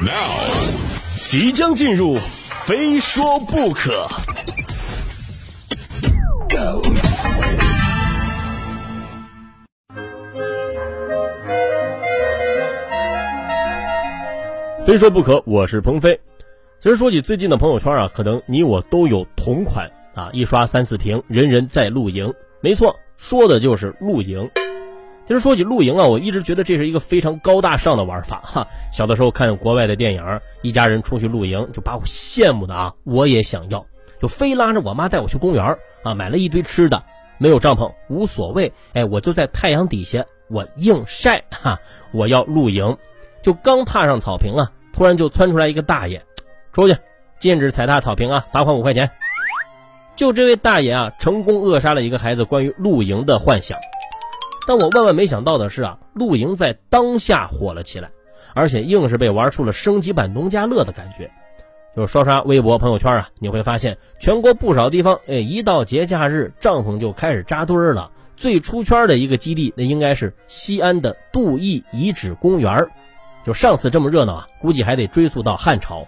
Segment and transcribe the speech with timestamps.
[0.00, 0.32] Now，
[1.28, 2.18] 即将进入，
[2.64, 4.08] 非说不可。
[6.48, 6.82] Go。
[14.84, 16.18] 非说不可，我是鹏飞。
[16.80, 22.32] 其实说起最近的朋友圈啊，可能你我都有同款啊，一刷三四屏，人人在露营。
[22.60, 24.50] 没错，说的就是露营。
[25.32, 28.68] 其实说起露营啊，我一直觉得这是一个非常高大上的玩法哈。
[28.92, 30.22] 小的时候看国外的电影，
[30.60, 33.86] 一家人出去露营，就把我羡慕的啊，我也想要，
[34.20, 35.64] 就非拉着我妈带我去公园
[36.02, 37.02] 啊，买了一堆吃的，
[37.38, 41.80] 没有帐篷无所谓，哎，我就在太阳底下我硬晒哈，
[42.12, 42.98] 我要露营。
[43.40, 46.22] 就刚踏上草坪啊，突然就窜出来一个大爷，
[46.74, 46.94] 出去，
[47.38, 49.10] 禁止踩踏草坪啊，罚款五块钱。
[50.14, 53.78] 就这位大爷啊，成功扼杀了一个孩子关于露营的幻想。
[54.66, 58.10] 但我万万没想到的是啊，露营在当下火了起来，
[58.54, 61.30] 而且硬是被玩出了升级版农家乐的感觉。
[61.94, 68.10] 就是刷刷微博朋友圈啊，你会发现全国不少地方，哎，一到节假日，帐篷就开始扎堆儿了。
[68.34, 72.88] 最出圈的一个基地，那应该是西安的杜邑遗址公园
[73.44, 76.06] 就上次这么热闹啊，估计还得追溯到汉朝。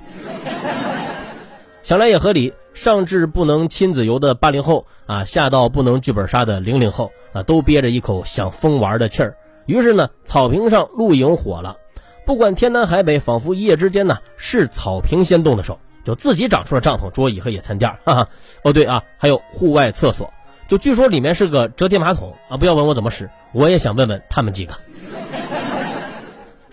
[1.84, 9.36] 想来也合理，上至不能亲子游的八零后啊，下到不能剧本杀的零零后啊，都憋着一口想疯玩的气儿。
[9.66, 11.77] 于是呢，草坪上露营火了，
[12.24, 17.90] 不管天南海北，仿佛一夜之间呢，是草坪先动的手，就自己长出了帐篷、桌椅和野餐垫。
[18.02, 18.28] 哈哈，
[18.62, 20.32] 哦对啊，还有户外厕所，
[20.66, 24.72] 就据说里面是个折叠马桶啊，不要问我怎么使，我也想问问他们几个。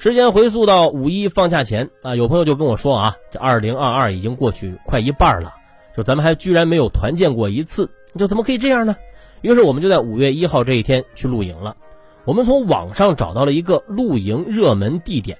[0.01, 5.53] 时间回溯到五一放假前啊，有朋友就跟我说啊，这二零二二已经过去快一半了，
[5.95, 8.95] 就咱们还居然没有团建过一次，就怎么可以这样呢？
[9.41, 11.77] 于是我们就在五月一号这一天去露营了。
[12.25, 15.37] 我们从网上找到了一个露营热门地点，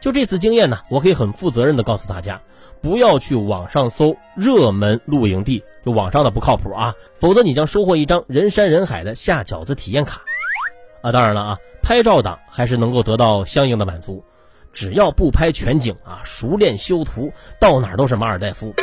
[0.00, 2.40] 就这次经验呢，我可以很负责任的告诉大家，
[2.80, 10.22] 不要去网上搜热门露营地，就网上的不靠谱啊，否则你将收获一张人山人海的下饺子体验卡。
[11.00, 14.24] 啊，当然了啊，拍照党还是能够得到相应的满足，
[14.72, 18.74] 只要不拍全景啊，熟练修图，到哪都是马尔代夫。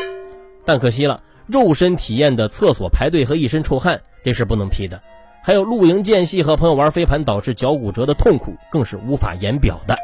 [0.65, 5.01] 但可惜了，肉身体验的厕所排队和一身臭汗，这是不能批的。
[5.43, 9.95] 还有露营间隙和朋友玩飞盘导致脚骨折的痛苦，更是无法言表的。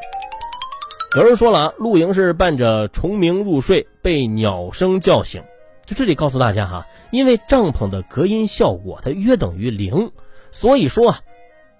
[1.15, 5.41] 有人说了啊，露营是伴着虫鸣入睡，被鸟声叫醒。
[5.85, 10.11] 就这里告诉大家哈，因为帐篷的隔音效果它约等于零，
[10.51, 11.19] 所以说啊。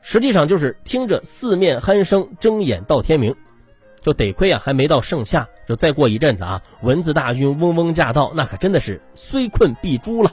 [0.02, 3.36] 实际上就是听着四面鼾声，睁眼到天明，
[4.02, 10.32] 就得亏啊，还没到盛夏，就再过一阵子啊，蚊子大军嗡嗡驾到，那可真的是虽困必诛了。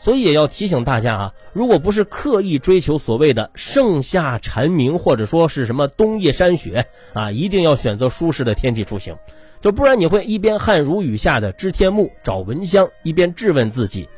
[0.00, 9.16] 所以也要提醒大家啊，如果不是刻意追求所谓的盛夏蝉鸣，或者说是什么冬夜山雪啊，一定要选择舒适的天气出行，
[9.60, 14.08] 就不然你会一边汗如雨下的知天幕找蚊香，一边质问自己，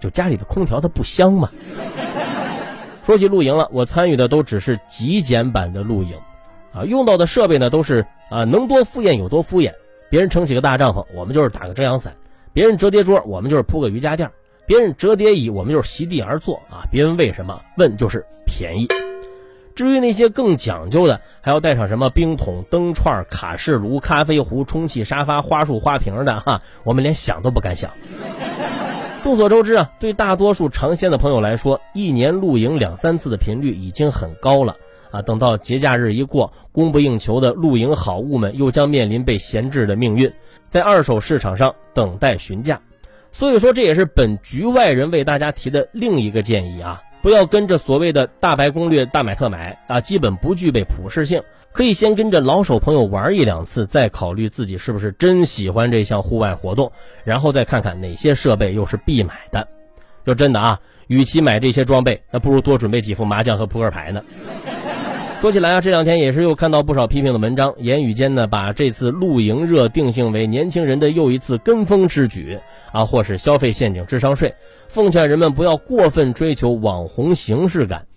[0.00, 1.52] 就家里的空调它不香吗？
[3.08, 6.14] 说起露营了，我参与的都只是极简版的露营，
[6.74, 9.72] 啊，用到的设备呢都是啊能多敷衍有多敷衍。
[10.10, 12.12] 别人撑起个大帐篷，我们就是打个遮阳伞；
[12.52, 14.28] 别人折叠桌，我们就是铺个瑜伽垫；
[14.66, 16.56] 别人折叠椅，我们就是席地而坐。
[16.68, 18.86] 啊，别问为什么，问就是便宜。
[19.74, 27.90] 至于那些更讲究的，还要带上什么冰桶、灯串、卡式炉、咖啡壶、充气沙发、花束、花瓶的哈，我们连想都不敢想。
[29.28, 34.74] 众所周知啊，对大多数尝鲜的朋友来说，一年露营两三次的频率已经很高了
[35.10, 35.20] 啊。
[35.20, 40.32] 等到节假日一过，供不应求的露营好物们又将面临被闲置的命运，
[40.70, 42.80] 在二手市场上等待询价。
[43.30, 47.02] 所以说，这也是本局外人为大家提的另一个建议啊。
[47.28, 51.42] 不要跟着所谓的大白攻略大买特买啊，基本不具备普适性。
[51.72, 56.90] 可以先跟着老手朋友玩一两次，再考虑自己是不是真喜欢这项户外活动，
[57.24, 59.68] 然后再看看哪些设备又是必买的。
[60.24, 64.24] 就真的啊，与其买这些装备，那不如多准备几副麻将和扑克牌呢。
[65.40, 72.58] 说起来啊，这两天也是又看到不少批评的文章，言语间呢把这次露营热定性为年轻人的又一次跟风之举
[72.90, 74.56] 啊，或是消费陷阱、智商税，
[74.88, 78.08] 奉劝人们不要过分追求网红形式感。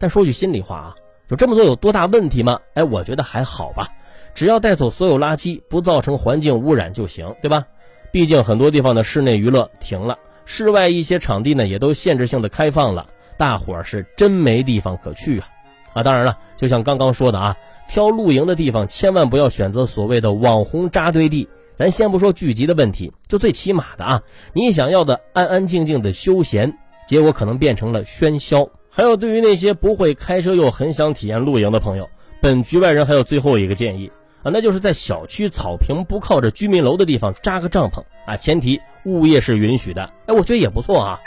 [0.00, 0.94] 但说句心里话啊，
[1.30, 2.58] 就这么做有多大问题吗？
[2.74, 3.86] 哎，我觉得还好吧，
[4.34, 7.66] 只要带走所有垃圾，不造成环境污染就行，对吧？
[8.10, 13.06] 毕竟很多地方的室内娱乐停了，室外一些场地呢也都限制性的开放了，
[13.38, 15.46] 大伙儿是真没地方可去啊。
[15.94, 17.56] 啊，当然了，就像刚刚说的啊，
[17.88, 21.48] 挑露营的地方千万不要选择所谓的网红扎堆地。
[21.76, 26.72] 咱先不说聚集的问题，就最起码的啊，你想要的安安静静的休闲，
[27.08, 28.68] 结果可能变成了喧嚣。
[28.90, 32.08] 还有对于那些不会开车又很想体验露营的朋友，
[32.40, 34.08] 本局外人还有最后一个建议
[34.44, 40.02] 啊，那就是在小区草坪不靠着居民楼的地方扎个帐篷啊，前提物业是允许的。
[40.26, 41.20] 哎，我觉得也不错啊。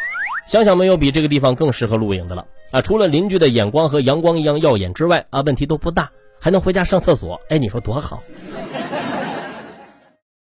[0.47, 2.81] 想想没有比这个地方更适合露营的了啊！
[2.81, 7.41] 除了邻居的眼光和阳光一样耀眼之外啊，问题都不大，还能回家上厕所。
[7.49, 8.23] 哎，你说多好！